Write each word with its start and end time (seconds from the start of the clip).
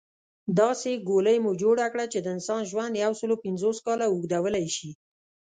داسې 0.59 0.91
ګولۍ 1.09 1.37
مو 1.43 1.51
جوړه 1.61 1.85
کړه 1.93 2.05
چې 2.13 2.19
د 2.21 2.27
انسان 2.35 2.61
ژوند 2.71 2.93
يوسل 3.03 3.31
پنځوس 3.43 3.77
کاله 3.85 4.05
اوږدولی 4.09 4.67
شي 4.75 4.91